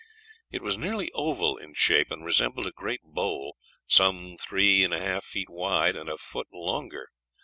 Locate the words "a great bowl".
2.65-3.55